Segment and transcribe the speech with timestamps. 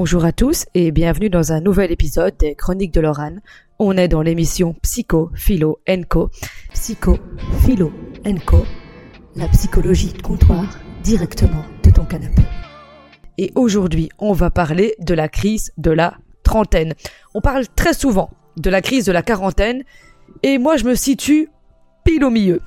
[0.00, 3.42] Bonjour à tous et bienvenue dans un nouvel épisode des Chroniques de Lorraine.
[3.80, 6.30] On est dans l'émission Psycho, Philo, Co.
[6.72, 7.18] Psycho,
[7.64, 7.92] Philo,
[8.46, 8.64] Co.
[9.34, 12.42] La psychologie de comptoir directement de ton canapé.
[13.38, 16.94] Et aujourd'hui, on va parler de la crise de la trentaine.
[17.34, 19.82] On parle très souvent de la crise de la quarantaine
[20.44, 21.48] et moi je me situe
[22.04, 22.60] pile au milieu.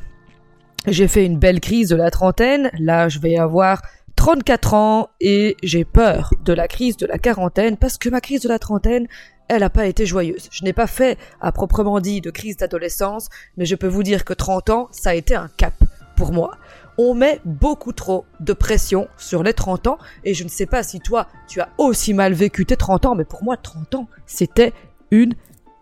[0.86, 3.84] J'ai fait une belle crise de la trentaine, là je vais avoir
[4.22, 8.42] 34 ans et j'ai peur de la crise de la quarantaine parce que ma crise
[8.42, 9.08] de la trentaine,
[9.48, 10.48] elle n'a pas été joyeuse.
[10.52, 14.24] Je n'ai pas fait, à proprement dit, de crise d'adolescence, mais je peux vous dire
[14.24, 15.74] que 30 ans, ça a été un cap
[16.16, 16.52] pour moi.
[17.00, 20.84] On met beaucoup trop de pression sur les 30 ans et je ne sais pas
[20.84, 24.08] si toi, tu as aussi mal vécu tes 30 ans, mais pour moi, 30 ans,
[24.28, 24.72] c'était
[25.10, 25.34] une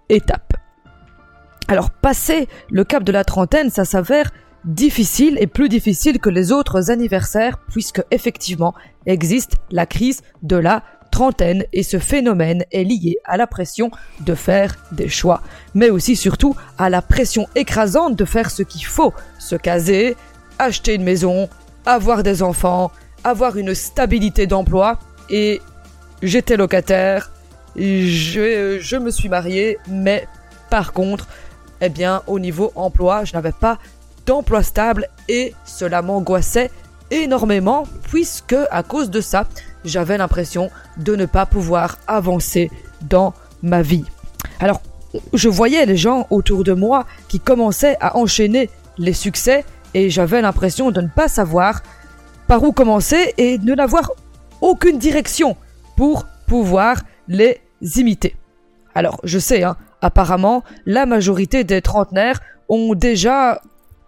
[0.08, 0.54] étape.
[1.68, 4.32] Alors, passer le cap de la trentaine, ça s'avère
[4.66, 8.74] difficile et plus difficile que les autres anniversaires puisque effectivement
[9.06, 13.90] existe la crise de la trentaine et ce phénomène est lié à la pression
[14.22, 15.42] de faire des choix,
[15.74, 20.16] mais aussi surtout à la pression écrasante de faire ce qu'il faut, se caser,
[20.60, 21.50] acheter une maison,
[21.86, 22.92] avoir des enfants,
[23.24, 25.62] avoir une stabilité d'emploi et
[26.22, 27.32] j'étais locataire,
[27.76, 30.28] je, je me suis marié, mais
[30.70, 31.28] par contre,
[31.82, 33.80] eh bien, au niveau emploi, je n'avais pas
[34.30, 36.70] d'emploi stable et cela m'angoissait
[37.10, 39.48] énormément puisque à cause de ça,
[39.84, 42.70] j'avais l'impression de ne pas pouvoir avancer
[43.02, 44.06] dans ma vie.
[44.60, 44.84] Alors,
[45.34, 48.70] je voyais les gens autour de moi qui commençaient à enchaîner
[49.00, 51.82] les succès et j'avais l'impression de ne pas savoir
[52.46, 54.12] par où commencer et de n'avoir
[54.62, 55.58] aucune direction
[55.98, 57.62] pour pouvoir les
[57.96, 58.36] imiter.
[58.94, 63.60] Alors, je sais, hein, apparemment, la majorité des trentenaires ont déjà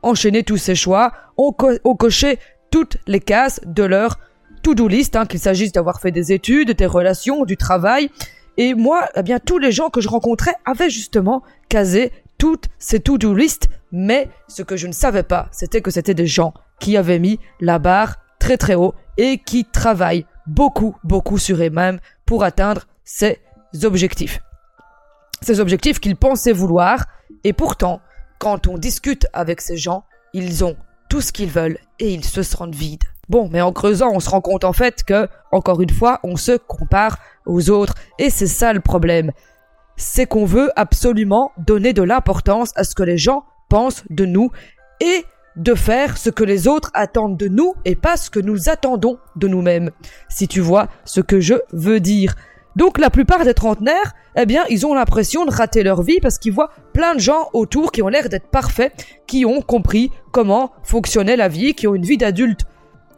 [0.04, 2.40] enchaîné tous ces choix, ont, coché
[2.72, 4.20] toutes les cases de leur
[4.64, 8.10] to-do list, hein, qu'il s'agisse d'avoir fait des études, des relations, du travail.
[8.58, 13.00] Et moi, eh bien, tous les gens que je rencontrais avaient justement casé toutes ces
[13.00, 16.98] to-do list, mais ce que je ne savais pas, c'était que c'était des gens qui
[16.98, 22.44] avaient mis la barre très très haut et qui travaillent beaucoup, beaucoup sur eux-mêmes pour
[22.44, 23.40] atteindre ces
[23.84, 24.42] objectifs.
[25.42, 27.06] Ces objectifs qu'ils pensaient vouloir,
[27.44, 28.02] et pourtant,
[28.42, 30.04] quand on discute avec ces gens,
[30.34, 30.76] ils ont
[31.10, 33.04] tout ce qu'ils veulent et ils se sentent vides.
[33.30, 36.36] Bon, mais en creusant, on se rend compte en fait que, encore une fois, on
[36.38, 37.94] se compare aux autres.
[38.18, 39.32] Et c'est ça le problème.
[39.96, 44.50] C'est qu'on veut absolument donner de l'importance à ce que les gens pensent de nous
[45.02, 45.24] et
[45.56, 49.20] de faire ce que les autres attendent de nous et pas ce que nous attendons
[49.36, 49.92] de nous-mêmes.
[50.30, 52.36] Si tu vois ce que je veux dire.
[52.76, 56.38] Donc la plupart des trentenaires, eh bien, ils ont l'impression de rater leur vie parce
[56.38, 58.94] qu'ils voient plein de gens autour qui ont l'air d'être parfaits,
[59.28, 62.62] qui ont compris comment fonctionnait la vie, qui ont une vie d'adulte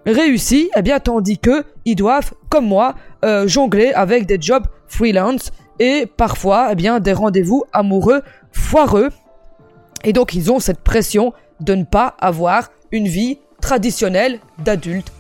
[0.06, 5.52] réussie, eh bien, tandis que ils doivent, comme moi, euh, jongler avec des jobs freelance
[5.80, 8.22] et parfois, eh bien, des rendez-vous amoureux
[8.52, 9.10] foireux.
[10.04, 15.12] Et donc, ils ont cette pression de ne pas avoir une vie traditionnelle d'adulte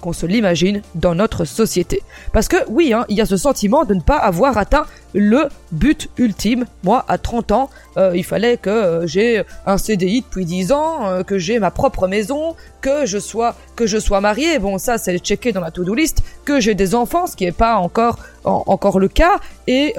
[0.00, 2.02] qu'on se l'imagine dans notre société?
[2.32, 5.48] Parce que oui, hein, il y a ce sentiment de ne pas avoir atteint le
[5.72, 6.66] but ultime.
[6.84, 11.06] Moi, à 30 ans, euh, il fallait que euh, j'ai un CDI depuis 10 ans,
[11.06, 14.58] euh, que j'ai ma propre maison, que je sois que je sois marié.
[14.58, 16.22] Bon, ça c'est checké dans ma to-do list.
[16.44, 19.38] Que j'ai des enfants, ce qui n'est pas encore encore le cas.
[19.66, 19.94] Et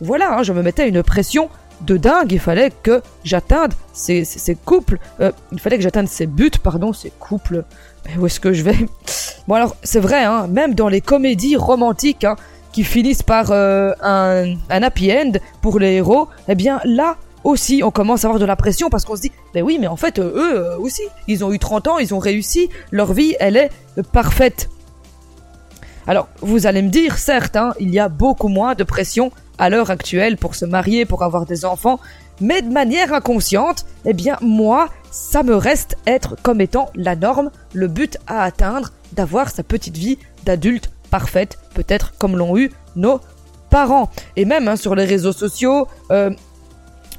[0.00, 1.48] voilà, hein, je me mettais une pression
[1.82, 2.32] de dingue.
[2.32, 4.24] Il fallait que j'atteigne ces,
[4.64, 4.98] couples.
[5.52, 7.64] il fallait que j'atteigne ces buts, pardon, ces couples
[8.18, 8.76] où est-ce que je vais?
[9.48, 12.36] Bon alors, c'est vrai, hein, même dans les comédies romantiques hein,
[12.72, 17.90] qui finissent par euh, un, happy end pour les héros, eh bien là aussi on
[17.90, 20.18] commence à avoir de la pression parce qu'on se dit, mais oui, mais en fait,
[20.18, 23.70] eux euh, aussi, ils ont eu 30 ans, ils ont réussi, leur vie, elle est
[24.12, 24.68] parfaite.
[26.06, 29.30] Alors, vous allez me dire, certes, hein, il y a beaucoup moins de pression
[29.62, 32.00] à l'heure actuelle pour se marier, pour avoir des enfants,
[32.40, 37.52] mais de manière inconsciente, eh bien moi, ça me reste être comme étant la norme,
[37.72, 43.20] le but à atteindre, d'avoir sa petite vie d'adulte parfaite, peut-être comme l'ont eu nos
[43.70, 44.10] parents.
[44.34, 46.30] Et même hein, sur les réseaux sociaux, euh,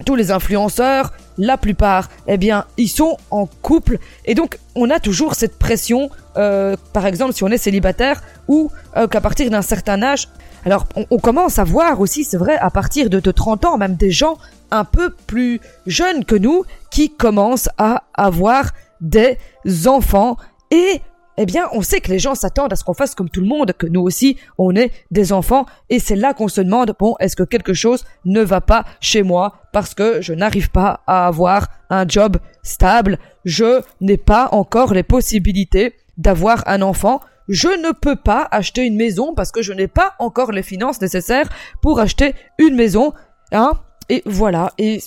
[0.06, 4.00] tous les influenceurs, la plupart, eh bien, ils sont en couple.
[4.26, 8.72] Et donc, on a toujours cette pression, euh, par exemple, si on est célibataire, ou
[8.98, 10.30] euh, qu'à partir d'un certain âge,
[10.66, 13.96] alors, on, commence à voir aussi, c'est vrai, à partir de, de 30 ans, même
[13.96, 14.38] des gens
[14.72, 18.72] un peu plus jeunes que nous qui commencent à avoir
[19.02, 19.38] des
[19.86, 20.38] enfants
[20.72, 21.02] et
[21.38, 23.48] eh bien, on sait que les gens s'attendent à ce qu'on fasse comme tout le
[23.48, 27.16] monde, que nous aussi, on est des enfants, et c'est là qu'on se demande, bon,
[27.20, 31.28] est-ce que quelque chose ne va pas chez moi parce que je n'arrive pas à
[31.28, 37.92] avoir un job stable, je n'ai pas encore les possibilités d'avoir un enfant, je ne
[37.92, 41.50] peux pas acheter une maison parce que je n'ai pas encore les finances nécessaires
[41.82, 43.14] pour acheter une maison.
[43.52, 43.74] Hein
[44.10, 44.72] et voilà.
[44.78, 45.02] Et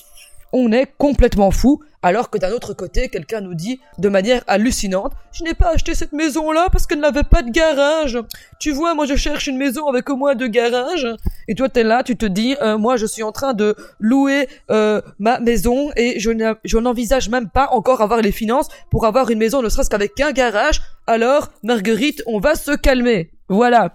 [0.59, 5.13] on est complètement fou, alors que d'un autre côté, quelqu'un nous dit de manière hallucinante,
[5.33, 8.19] je n'ai pas acheté cette maison-là parce qu'elle n'avait pas de garage.
[8.59, 11.09] Tu vois, moi je cherche une maison avec au moins deux garages.
[11.47, 14.49] Et toi t'es là, tu te dis, euh, moi je suis en train de louer
[14.71, 19.39] euh, ma maison et je n'envisage même pas encore avoir les finances pour avoir une
[19.39, 20.81] maison ne serait-ce qu'avec un garage.
[21.07, 23.31] Alors, Marguerite, on va se calmer.
[23.51, 23.93] Voilà.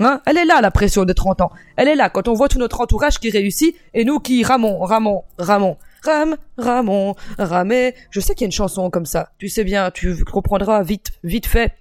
[0.00, 1.52] Hein Elle est là, la pression de 30 ans.
[1.76, 4.80] Elle est là, quand on voit tout notre entourage qui réussit, et nous qui ramons,
[4.80, 5.76] ramons, ramons.
[6.04, 7.94] Ram, Ramon, Ramé.
[8.10, 9.30] Je sais qu'il y a une chanson comme ça.
[9.38, 11.72] Tu sais bien, tu comprendras vite, vite fait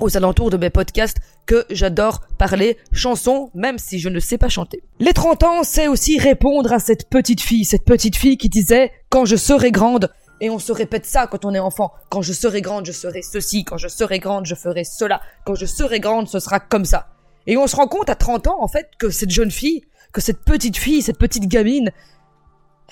[0.00, 4.48] aux alentours de mes podcasts que j'adore parler chansons même si je ne sais pas
[4.48, 4.82] chanter.
[4.98, 8.90] Les 30 ans, c'est aussi répondre à cette petite fille, cette petite fille qui disait
[9.10, 10.10] quand je serai grande,
[10.40, 11.92] et on se répète ça quand on est enfant.
[12.10, 13.64] Quand je serai grande, je serai ceci.
[13.64, 15.20] Quand je serai grande, je ferai cela.
[15.46, 17.10] Quand je serai grande, ce sera comme ça.
[17.46, 20.20] Et on se rend compte à 30 ans, en fait, que cette jeune fille, que
[20.20, 21.92] cette petite fille, cette petite gamine,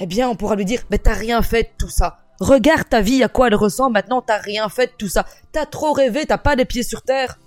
[0.01, 2.19] eh bien, on pourra lui dire, mais t'as rien fait de tout ça.
[2.41, 5.27] Regarde ta vie, à quoi elle ressemble, maintenant t'as rien fait de tout ça.
[5.53, 7.39] T'as trop rêvé, t'as pas les pieds sur terre.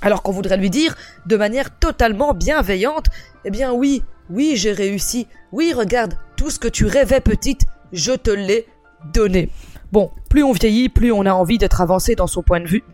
[0.00, 0.96] Alors qu'on voudrait lui dire,
[1.26, 3.06] de manière totalement bienveillante,
[3.44, 5.26] eh bien oui, oui, j'ai réussi.
[5.50, 8.68] Oui, regarde, tout ce que tu rêvais petite, je te l'ai
[9.12, 9.50] donné.
[9.90, 12.84] Bon, plus on vieillit, plus on a envie d'être avancé dans son point de vue.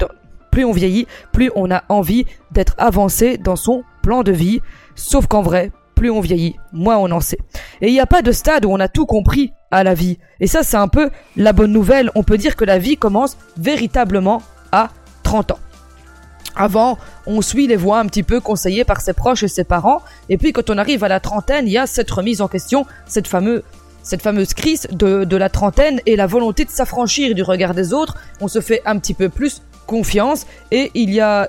[0.50, 4.60] Plus on vieillit, plus on a envie d'être avancé dans son plan de vie.
[4.94, 7.38] Sauf qu'en vrai, plus on vieillit, moins on en sait.
[7.80, 10.18] Et il n'y a pas de stade où on a tout compris à la vie.
[10.40, 12.10] Et ça, c'est un peu la bonne nouvelle.
[12.14, 14.42] On peut dire que la vie commence véritablement
[14.72, 14.90] à
[15.22, 15.58] 30 ans.
[16.54, 20.02] Avant, on suit les voies un petit peu conseillées par ses proches et ses parents.
[20.28, 22.86] Et puis, quand on arrive à la trentaine, il y a cette remise en question,
[23.06, 23.62] cette fameuse
[24.02, 27.92] cette fameuse crise de, de la trentaine et la volonté de s'affranchir du regard des
[27.92, 28.16] autres.
[28.40, 31.48] On se fait un petit peu plus confiance et il y a,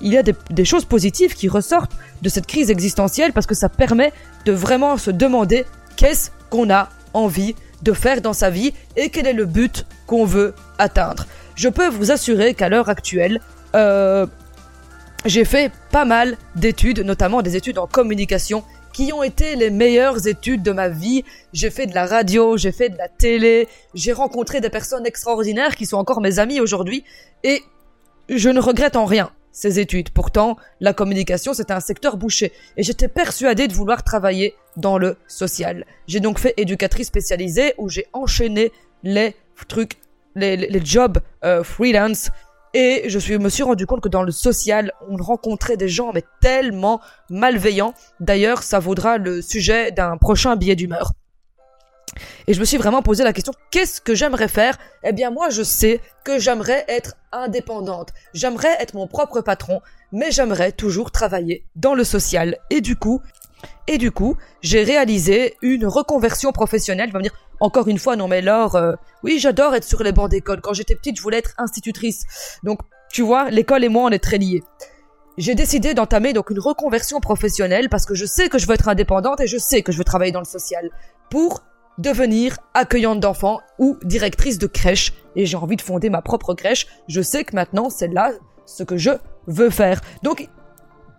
[0.00, 3.68] il y a des, choses positives qui ressortent de cette crise existentielle parce que ça
[3.68, 4.12] permet
[4.44, 5.64] de vraiment se demander
[5.96, 10.24] qu'est-ce qu'on a envie de faire dans sa vie et quel est le but qu'on
[10.24, 11.26] veut atteindre.
[11.54, 13.40] Je peux vous assurer qu'à l'heure actuelle,
[13.74, 14.26] euh,
[15.24, 18.62] j'ai fait pas mal d'études, notamment des études en communication,
[18.92, 21.24] qui ont été les meilleures études de ma vie.
[21.52, 25.76] J'ai fait de la radio, j'ai fait de la télé, j'ai rencontré des personnes extraordinaires
[25.76, 27.04] qui sont encore mes amis aujourd'hui,
[27.44, 27.62] et
[28.28, 30.10] je ne regrette en rien ces études.
[30.10, 32.52] Pourtant, la communication, c'était un secteur bouché.
[32.76, 35.86] Et j'étais persuadée de vouloir travailler dans le social.
[36.06, 38.70] J'ai donc fait éducatrice spécialisée où j'ai enchaîné
[39.02, 39.34] les
[39.66, 39.96] trucs,
[40.34, 42.28] les, jobs euh, freelance.
[42.74, 46.12] Et je suis, me suis rendu compte que dans le social, on rencontrait des gens
[46.12, 47.00] mais tellement
[47.30, 47.94] malveillants.
[48.20, 51.12] D'ailleurs, ça vaudra le sujet d'un prochain billet d'humeur.
[52.46, 54.78] Et je me suis vraiment posé la question, qu'est-ce que j'aimerais faire?
[55.04, 59.80] Eh bien moi je sais que j'aimerais être indépendante, j'aimerais être mon propre patron,
[60.12, 62.56] mais j'aimerais toujours travailler dans le social.
[62.70, 63.20] Et du coup,
[63.88, 67.08] et du coup, j'ai réalisé une reconversion professionnelle.
[67.08, 70.02] Je vais me dire, encore une fois, non mais Laure, euh, oui j'adore être sur
[70.02, 70.60] les bancs d'école.
[70.60, 72.58] Quand j'étais petite, je voulais être institutrice.
[72.62, 72.80] Donc,
[73.10, 74.62] tu vois, l'école et moi, on est très liés
[75.38, 78.88] j'ai décidé d'entamer donc une reconversion professionnelle parce que je sais que je veux être
[78.88, 80.90] indépendante et je sais que je veux travailler dans le social
[81.30, 81.62] pour
[81.98, 86.86] devenir accueillante d'enfants ou directrice de crèche et j'ai envie de fonder ma propre crèche.
[87.08, 88.32] Je sais que maintenant c'est là
[88.66, 89.10] ce que je
[89.46, 90.00] veux faire.
[90.22, 90.48] Donc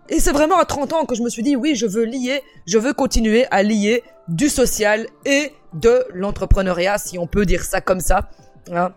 [0.10, 2.42] et c'est vraiment à 30 ans que je me suis dit oui, je veux lier,
[2.66, 7.82] je veux continuer à lier du social et de l'entrepreneuriat si on peut dire ça
[7.82, 8.30] comme ça.
[8.72, 8.94] Hein.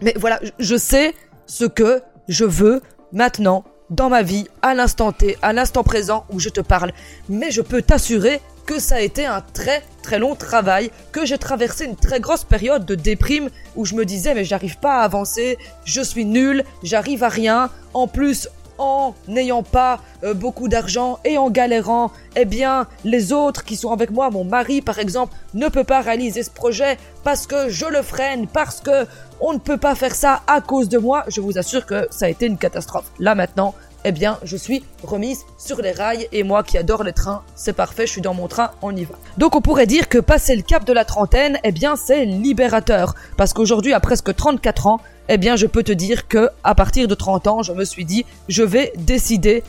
[0.00, 1.14] Mais voilà, je sais
[1.46, 2.82] ce que je veux
[3.12, 6.92] maintenant dans ma vie, à l'instant T, à l'instant présent où je te parle.
[7.28, 11.38] Mais je peux t'assurer que ça a été un très très long travail, que j'ai
[11.38, 15.04] traversé une très grosse période de déprime où je me disais mais j'arrive pas à
[15.04, 21.18] avancer, je suis nul, j'arrive à rien, en plus en n'ayant pas euh, beaucoup d'argent
[21.24, 25.34] et en galérant, eh bien, les autres qui sont avec moi, mon mari par exemple,
[25.54, 29.06] ne peut pas réaliser ce projet parce que je le freine, parce que
[29.40, 31.24] on ne peut pas faire ça à cause de moi.
[31.28, 33.10] Je vous assure que ça a été une catastrophe.
[33.18, 37.12] Là maintenant, eh bien, je suis remise sur les rails et moi qui adore les
[37.12, 39.14] trains, c'est parfait, je suis dans mon train, on y va.
[39.38, 43.14] Donc on pourrait dire que passer le cap de la trentaine, eh bien, c'est libérateur.
[43.36, 47.08] Parce qu'aujourd'hui, à presque 34 ans, eh bien, je peux te dire que, à partir
[47.08, 49.62] de 30 ans, je me suis dit, je vais décider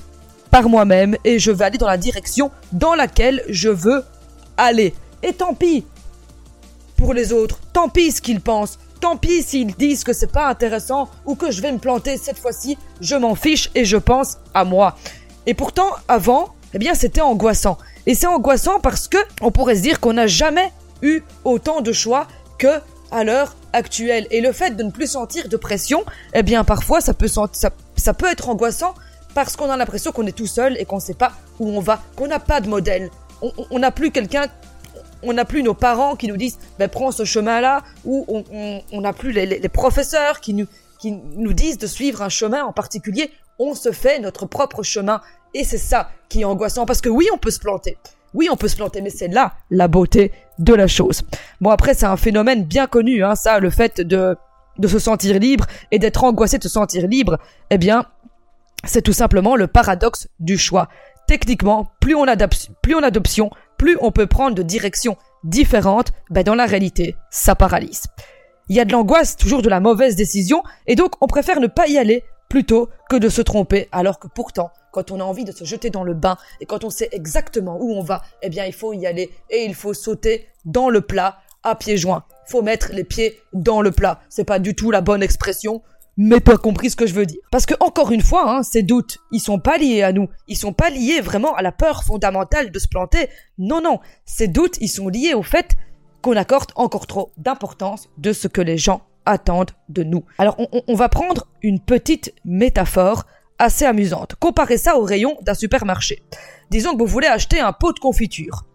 [0.52, 4.04] par moi-même et je vais aller dans la direction dans laquelle je veux
[4.58, 4.94] aller.
[5.24, 5.86] Et tant pis
[6.98, 10.48] pour les autres, tant pis ce qu'ils pensent, Tant pis s'ils disent que c'est pas
[10.48, 14.38] intéressant ou que je vais me planter cette fois-ci, je m'en fiche et je pense
[14.54, 14.96] à moi.
[15.46, 17.78] Et pourtant, avant, eh bien, c'était angoissant.
[18.06, 20.72] Et c'est angoissant parce que on pourrait se dire qu'on n'a jamais
[21.02, 22.80] eu autant de choix que
[23.12, 24.28] à l'heure actuelle.
[24.32, 27.48] Et le fait de ne plus sentir de pression, eh bien parfois ça peut, ça,
[27.96, 28.94] ça peut être angoissant
[29.34, 31.80] parce qu'on a l'impression qu'on est tout seul et qu'on ne sait pas où on
[31.80, 33.10] va, qu'on n'a pas de modèle.
[33.70, 34.48] On n'a plus quelqu'un,
[35.24, 39.14] on n'a plus nos parents qui nous disent ben, prends ce chemin-là, ou on n'a
[39.14, 40.68] plus les, professeurs qui nous,
[41.00, 43.32] qui nous disent de suivre un chemin en particulier.
[43.60, 45.22] On se fait notre propre chemin.
[45.54, 47.98] Et c'est ça qui est angoissant parce que oui, on peut se planter.
[48.34, 51.22] Oui, on peut se planter, mais c'est là la beauté de la chose.
[51.62, 54.36] Bon, après, c'est un phénomène bien connu, hein, ça, le fait de,
[54.78, 57.38] de se sentir libre et d'être angoissé de se sentir libre.
[57.70, 58.06] Eh bien,
[58.84, 60.90] c'est tout simplement le paradoxe du choix.
[61.28, 63.12] Techniquement, plus on a plus on a
[63.78, 68.04] plus on peut prendre de directions différentes, ben dans la réalité, ça paralyse.
[68.68, 71.68] Il y a de l'angoisse, toujours de la mauvaise décision, et donc on préfère ne
[71.68, 75.44] pas y aller plutôt que de se tromper, alors que pourtant, quand on a envie
[75.44, 78.50] de se jeter dans le bain et quand on sait exactement où on va, eh
[78.50, 82.24] bien il faut y aller et il faut sauter dans le plat à pieds joints.
[82.48, 84.22] Faut mettre les pieds dans le plat.
[84.30, 85.82] C'est pas du tout la bonne expression,
[86.18, 87.42] mais pas compris ce que je veux dire.
[87.52, 90.30] Parce que encore une fois, hein, ces doutes, ils sont pas liés à nous.
[90.48, 93.30] Ils sont pas liés vraiment à la peur fondamentale de se planter.
[93.58, 94.00] Non, non.
[94.26, 95.76] Ces doutes, ils sont liés au fait
[96.22, 100.24] qu'on accorde encore trop d'importance de ce que les gens attendent de nous.
[100.38, 103.26] Alors, on, on va prendre une petite métaphore
[103.60, 104.36] assez amusante.
[104.40, 106.22] Comparez ça au rayon d'un supermarché.
[106.72, 108.66] Disons que vous voulez acheter un pot de confiture.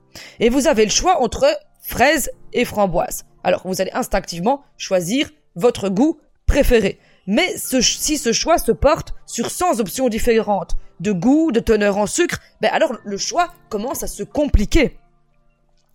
[0.40, 1.46] Et vous avez le choix entre
[1.80, 3.24] fraises et framboises.
[3.44, 6.98] Alors, vous allez instinctivement choisir votre goût préféré.
[7.26, 12.06] Mais si ce choix se porte sur 100 options différentes de goût, de teneur en
[12.06, 14.98] sucre, ben alors le choix commence à se compliquer.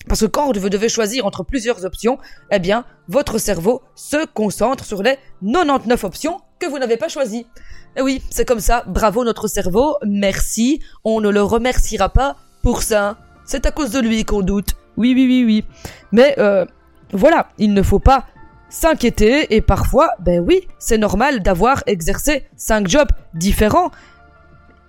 [0.07, 2.19] Parce que quand vous devez choisir entre plusieurs options,
[2.51, 7.47] eh bien, votre cerveau se concentre sur les 99 options que vous n'avez pas choisies.
[7.97, 8.83] Et oui, c'est comme ça.
[8.87, 9.97] Bravo notre cerveau.
[10.05, 10.81] Merci.
[11.03, 13.17] On ne le remerciera pas pour ça.
[13.45, 14.75] C'est à cause de lui qu'on doute.
[14.97, 15.65] Oui, oui, oui, oui.
[16.11, 16.65] Mais euh,
[17.11, 18.25] voilà, il ne faut pas
[18.75, 23.89] s'inquiéter et parfois, ben oui, c'est normal d'avoir exercé cinq jobs différents.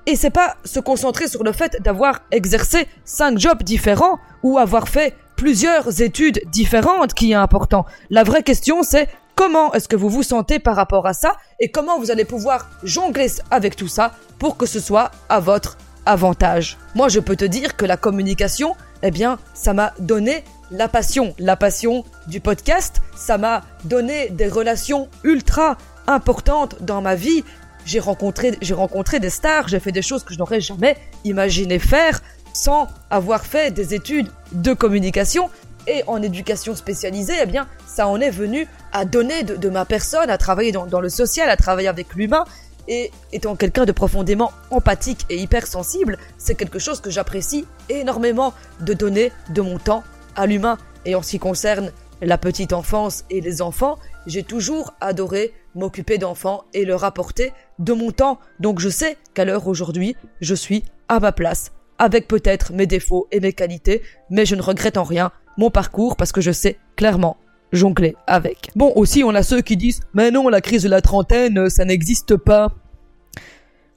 [0.07, 4.88] Et c'est pas se concentrer sur le fait d'avoir exercé cinq jobs différents ou avoir
[4.88, 7.87] fait plusieurs études différentes qui est important.
[8.11, 11.71] La vraie question c'est comment est-ce que vous vous sentez par rapport à ça et
[11.71, 15.76] comment vous allez pouvoir jongler avec tout ça pour que ce soit à votre
[16.07, 16.76] avantage.
[16.95, 21.35] Moi, je peux te dire que la communication, eh bien, ça m'a donné la passion,
[21.38, 27.44] la passion du podcast, ça m'a donné des relations ultra importantes dans ma vie.
[27.85, 31.78] J'ai rencontré, j'ai rencontré des stars, j'ai fait des choses que je n'aurais jamais imaginé
[31.78, 32.20] faire
[32.52, 35.50] sans avoir fait des études de communication
[35.87, 40.30] et en éducation spécialisée, eh bien, ça en est venu à donner de, ma personne,
[40.30, 42.44] à travailler dans, dans, le social, à travailler avec l'humain.
[42.88, 48.94] Et étant quelqu'un de profondément empathique et hypersensible, c'est quelque chose que j'apprécie énormément de
[48.94, 50.04] donner de mon temps
[50.37, 50.78] à l'humain.
[51.05, 56.19] Et en ce qui concerne la petite enfance et les enfants, j'ai toujours adoré m'occuper
[56.19, 58.38] d'enfants et leur apporter de mon temps.
[58.61, 63.28] Donc je sais qu'à l'heure aujourd'hui, je suis à ma place, avec peut-être mes défauts
[63.31, 66.78] et mes qualités, mais je ne regrette en rien mon parcours parce que je sais
[66.97, 67.37] clairement
[67.73, 68.71] jongler avec.
[68.76, 71.85] Bon, aussi on a ceux qui disent mais non, la crise de la trentaine, ça
[71.85, 72.73] n'existe pas.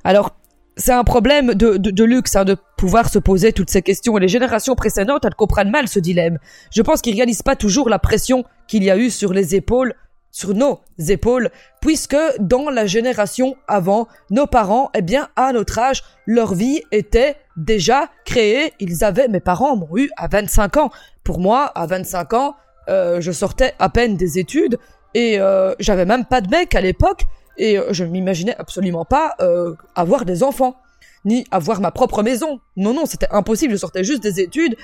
[0.03, 0.35] Alors,
[0.79, 4.21] c'est un problème de, de, luxe hein, de pouvoir se poser toutes ces questions et
[4.21, 6.39] les générations précédentes elles comprennent mal ce dilemme.
[6.73, 9.93] Je pense qu'ils réalisent pas toujours la pression qu'il y a eu sur les épaules
[10.31, 11.49] sur nos épaules,
[11.81, 17.35] puisque dans la génération avant, nos parents, eh bien, à notre âge, leur vie était
[17.57, 18.73] déjà créée.
[18.79, 20.91] Ils avaient, mes parents m'ont eu à 25 ans.
[21.23, 22.55] Pour moi, à 25 ans,
[22.89, 24.77] euh, je sortais à peine des études
[25.13, 27.23] et euh, j'avais même pas de mec à l'époque
[27.59, 30.77] et euh, je m'imaginais absolument pas euh, avoir des enfants,
[31.25, 32.59] ni avoir ma propre maison.
[32.77, 34.75] Non, non, c'était impossible, je sortais juste des études,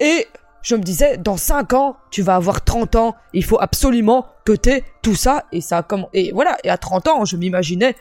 [0.00, 0.26] et
[0.62, 4.52] je me disais, dans 5 ans, tu vas avoir 30 ans, il faut absolument que
[4.52, 7.94] t'aies tout ça, et ça comme Et voilà, et à 30 ans, je m'imaginais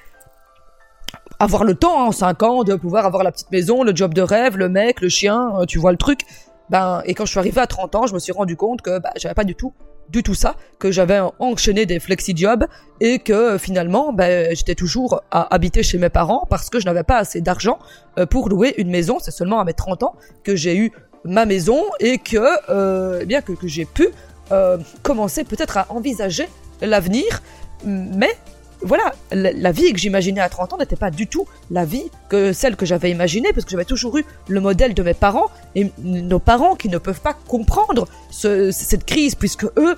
[1.39, 4.13] avoir le temps, hein, en 5 ans, de pouvoir avoir la petite maison, le job
[4.13, 6.21] de rêve, le mec, le chien, euh, tu vois le truc.
[6.69, 8.99] Ben, et quand je suis arrivé à 30 ans, je me suis rendu compte que
[8.99, 9.73] bah, j'avais pas du tout
[10.09, 12.65] du tout ça, que j'avais enchaîné des flexi-jobs
[12.99, 17.03] et que finalement ben, j'étais toujours à habiter chez mes parents parce que je n'avais
[17.03, 17.79] pas assez d'argent
[18.17, 19.17] euh, pour louer une maison.
[19.19, 20.91] C'est seulement à mes 30 ans que j'ai eu
[21.25, 22.37] ma maison et que,
[22.69, 24.07] euh, eh bien que, j'ai pu
[24.51, 26.47] euh, commencer peut-être à envisager
[26.81, 27.41] l'avenir.
[27.85, 28.35] Mais
[28.83, 32.53] voilà, la, vie que j'imaginais à 30 ans n'était pas du tout la vie que
[32.53, 35.91] celle que j'avais imaginée, parce que j'avais toujours eu le modèle de mes parents, et
[35.99, 39.95] nos parents qui ne peuvent pas comprendre cette crise, puisque eux,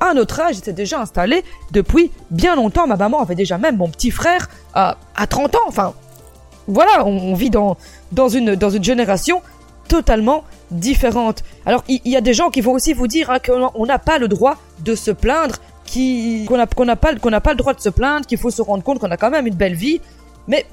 [0.00, 2.86] à notre âge, étaient déjà installés depuis bien longtemps.
[2.86, 5.58] Ma maman avait déjà même mon petit frère à, à 30 ans.
[5.68, 5.94] Enfin,
[6.66, 7.76] voilà, on, vit dans,
[8.12, 9.42] dans, une, dans une génération
[9.88, 11.42] totalement différentes.
[11.66, 14.18] Alors il y, a des gens qui vont aussi vous dire hein, qu'on n'a pas
[14.18, 15.56] le droit de se plaindre,
[15.92, 18.82] qu'on n'a pas, qu'on n'a pas le droit de se plaindre, qu'il faut se rendre
[18.82, 20.00] compte qu'on a quand même une belle vie.
[20.48, 20.66] Mais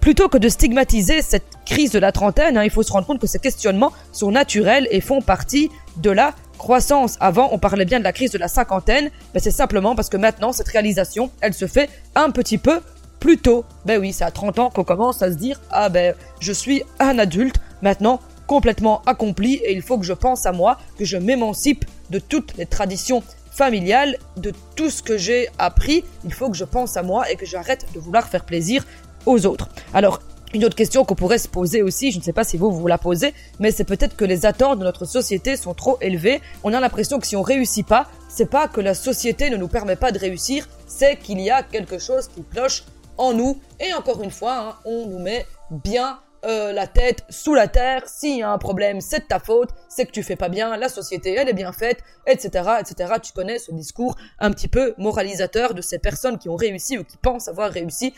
[0.00, 3.20] plutôt que de stigmatiser cette crise de la trentaine, hein, il faut se rendre compte
[3.20, 7.16] que ces questionnements sont naturels et font partie de la croissance.
[7.20, 10.16] Avant, on parlait bien de la crise de la cinquantaine, mais c'est simplement parce que
[10.16, 12.80] maintenant, cette réalisation, elle se fait un petit peu
[13.18, 13.64] plus tôt.
[13.86, 16.82] Ben oui, c'est à 30 ans qu'on commence à se dire, ah ben, je suis
[16.98, 21.16] un adulte, maintenant, complètement accompli, et il faut que je pense à moi, que je
[21.16, 23.22] m'émancipe de toutes les traditions
[23.54, 27.36] familiales, de tout ce que j'ai appris, il faut que je pense à moi et
[27.36, 28.84] que j'arrête de vouloir faire plaisir
[29.26, 29.68] aux autres.
[29.92, 30.20] Alors,
[30.54, 32.86] une autre question qu'on pourrait se poser aussi, je ne sais pas si vous vous
[32.86, 36.40] la posez, mais c'est peut-être que les attentes de notre société sont trop élevées.
[36.62, 39.68] On a l'impression que si on réussit pas, c'est pas que la société ne nous
[39.68, 42.84] permet pas de réussir, c'est qu'il y a quelque chose qui cloche
[43.18, 43.60] en nous.
[43.80, 48.02] Et encore une fois, hein, on nous met bien euh, la tête sous la terre.
[48.06, 50.76] S'il y a un problème, c'est de ta faute, c'est que tu fais pas bien,
[50.76, 53.14] la société, elle est bien faite, etc., etc.
[53.22, 57.04] Tu connais ce discours un petit peu moralisateur de ces personnes qui ont réussi ou
[57.04, 58.14] qui pensent avoir réussi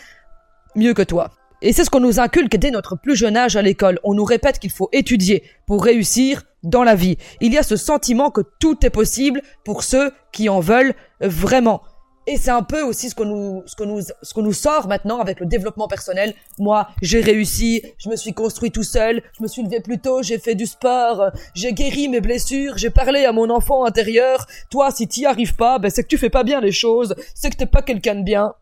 [0.74, 1.30] mieux que toi.
[1.62, 3.98] Et c'est ce qu'on nous inculque dès notre plus jeune âge à l'école.
[4.04, 7.16] On nous répète qu'il faut étudier pour réussir dans la vie.
[7.40, 11.82] Il y a ce sentiment que tout est possible pour ceux qui en veulent vraiment.
[12.28, 14.88] Et c'est un peu aussi ce qu'on nous, ce qu'on nous, ce qu'on nous sort
[14.88, 16.34] maintenant avec le développement personnel.
[16.58, 20.22] Moi, j'ai réussi, je me suis construit tout seul, je me suis levé plus tôt,
[20.22, 24.44] j'ai fait du sport, j'ai guéri mes blessures, j'ai parlé à mon enfant intérieur.
[24.70, 27.50] Toi, si t'y arrives pas, ben c'est que tu fais pas bien les choses, c'est
[27.50, 28.54] que t'es pas quelqu'un de bien.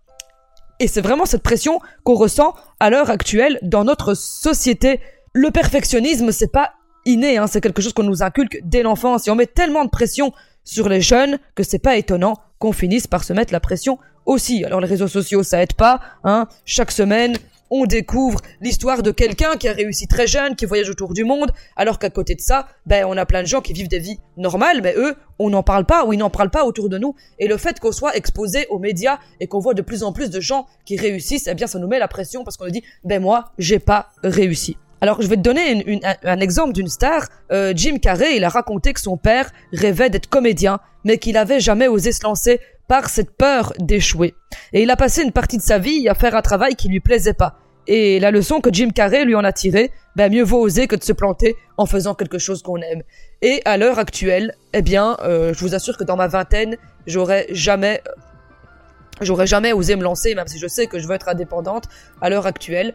[0.78, 5.00] Et c'est vraiment cette pression qu'on ressent à l'heure actuelle dans notre société.
[5.32, 6.72] Le perfectionnisme, c'est pas
[7.06, 9.90] inné, hein, c'est quelque chose qu'on nous inculque dès l'enfance et on met tellement de
[9.90, 10.32] pression
[10.64, 14.64] sur les jeunes que c'est pas étonnant qu'on finisse par se mettre la pression aussi.
[14.64, 16.48] Alors les réseaux sociaux, ça aide pas, hein.
[16.64, 17.36] Chaque semaine,
[17.70, 21.50] on découvre l'histoire de quelqu'un qui a réussi très jeune, qui voyage autour du monde,
[21.76, 24.20] alors qu'à côté de ça, ben on a plein de gens qui vivent des vies
[24.36, 27.14] normales, mais eux, on n'en parle pas ou ils n'en parlent pas autour de nous.
[27.38, 30.30] Et le fait qu'on soit exposé aux médias et qu'on voit de plus en plus
[30.30, 32.84] de gens qui réussissent, eh bien ça nous met la pression parce qu'on nous dit,
[33.02, 34.76] ben moi, j'ai pas réussi.
[35.04, 37.28] Alors je vais te donner un, exemple d'une star.
[37.52, 41.60] Euh, Jim Carrey, il a raconté que son père rêvait d'être comédien, mais qu'il avait
[41.60, 44.34] jamais osé se lancer par cette peur d'échouer.
[44.72, 47.00] Et il a passé une partie de sa vie à faire un travail qui lui
[47.00, 47.58] plaisait pas.
[47.86, 50.96] Et la leçon que Jim Carrey lui en a tirée, ben mieux vaut oser que
[50.96, 53.02] de se planter en faisant quelque chose qu'on aime.
[53.42, 57.46] Et à l'heure actuelle, eh bien, euh, je vous assure que dans ma vingtaine, j'aurais
[57.50, 58.00] jamais,
[59.20, 61.84] j'aurais jamais osé me lancer, même si je sais que je veux être indépendante.
[62.20, 62.94] À l'heure actuelle,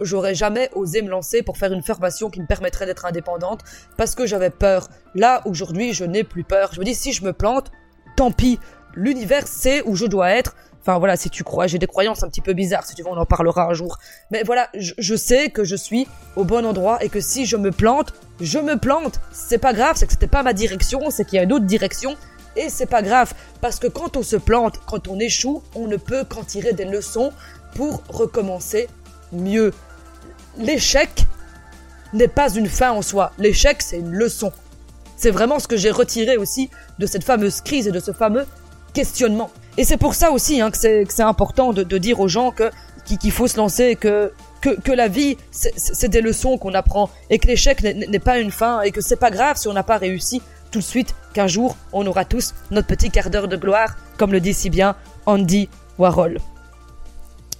[0.00, 3.60] j'aurais jamais osé me lancer pour faire une formation qui me permettrait d'être indépendante
[3.96, 4.88] parce que j'avais peur.
[5.14, 6.70] Là, aujourd'hui, je n'ai plus peur.
[6.72, 7.70] Je me dis, si je me plante,
[8.16, 8.58] tant pis.
[8.94, 10.56] L'univers sait où je dois être.
[10.80, 13.08] Enfin voilà, si tu crois, j'ai des croyances un petit peu bizarres, si tu veux,
[13.08, 13.98] on en parlera un jour.
[14.30, 17.70] Mais voilà, je, sais que je suis au bon endroit et que si je me
[17.70, 19.20] plante, je me plante.
[19.30, 21.66] C'est pas grave, c'est que c'était pas ma direction, c'est qu'il y a une autre
[21.66, 22.16] direction.
[22.56, 25.96] Et c'est pas grave, parce que quand on se plante, quand on échoue, on ne
[25.96, 27.32] peut qu'en tirer des leçons
[27.74, 28.88] pour recommencer
[29.32, 29.72] mieux.
[30.58, 31.26] L'échec
[32.12, 33.32] n'est pas une fin en soi.
[33.38, 34.52] L'échec, c'est une leçon.
[35.16, 38.46] C'est vraiment ce que j'ai retiré aussi de cette fameuse crise et de ce fameux
[38.92, 39.50] questionnement.
[39.76, 42.70] Et c'est pour ça aussi hein, que c'est important de, dire aux gens que
[43.04, 47.46] qu'il faut se lancer, que que, la vie, c'est des leçons qu'on apprend et que
[47.46, 50.42] l'échec n'est pas une fin et que c'est pas grave si on n'a pas réussi
[50.70, 54.32] tout de suite, qu'un jour on aura tous notre petit quart d'heure de gloire, comme
[54.32, 56.38] le dit si bien Andy Warhol.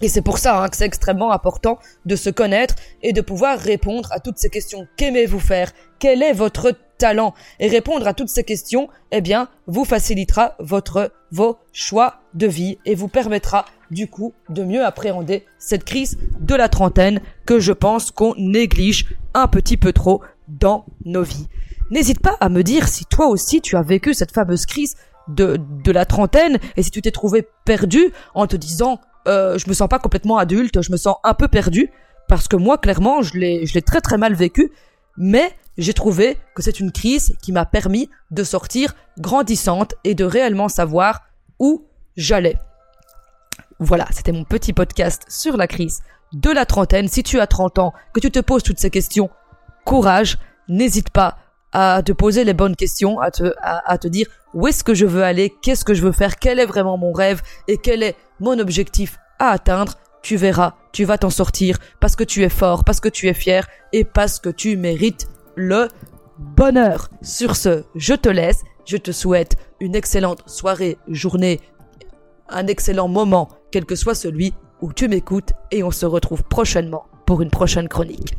[0.02, 3.58] Et c'est pour ça hein, que c'est extrêmement important de se connaître et de pouvoir
[3.58, 4.86] répondre à toutes ces questions.
[4.96, 5.72] Qu'aimez-vous faire?
[5.98, 7.34] Quel est votre talent?
[7.58, 12.78] Et répondre à toutes ces questions, eh bien, vous facilitera votre vos choix de vie
[12.86, 17.72] et vous permettra du coup de mieux appréhender cette crise de la trentaine que je
[17.72, 21.48] pense qu'on néglige un petit peu trop dans nos vies.
[21.90, 24.94] N'hésite pas à me dire si toi aussi tu as vécu cette fameuse crise
[25.28, 29.68] de, de la trentaine et si tu t'es trouvé perdu en te disant euh, je
[29.68, 31.90] me sens pas complètement adulte, je me sens un peu perdu
[32.28, 34.72] parce que moi clairement je l'ai je l'ai très très mal vécu,
[35.16, 40.24] mais j'ai trouvé que c'est une crise qui m'a permis de sortir grandissante et de
[40.24, 41.22] réellement savoir
[41.58, 42.56] où j'allais.
[43.78, 47.08] Voilà, c'était mon petit podcast sur la crise de la trentaine.
[47.08, 49.30] Si tu as 30 ans, que tu te poses toutes ces questions,
[49.84, 51.38] courage, n'hésite pas
[51.72, 55.22] à te poser les bonnes questions, à te, à, dire où est-ce que je veux
[55.22, 58.58] aller, qu'est-ce que je veux faire, quel est vraiment mon rêve et quel est mon
[58.58, 59.94] objectif à atteindre.
[60.22, 63.34] Tu verras, tu vas t'en sortir parce que tu es fort, parce que tu es
[63.34, 65.88] fier et parce que tu mérites le
[66.38, 67.08] bonheur.
[67.22, 68.62] Sur ce, je te laisse.
[68.86, 71.60] Je te souhaite une excellente soirée, journée,
[72.48, 77.04] un excellent moment, quel que soit celui où tu m'écoutes, et on se retrouve prochainement
[77.26, 78.36] pour une prochaine chronique.